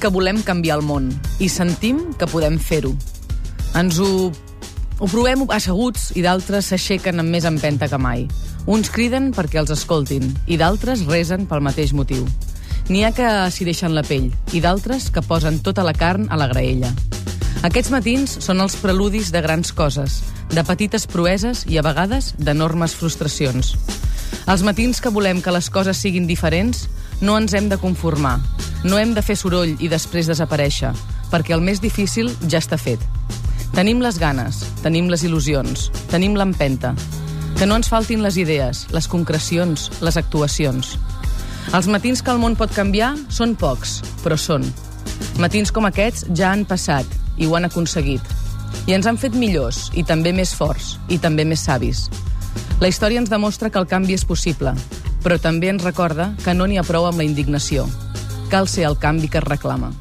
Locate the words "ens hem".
27.36-27.68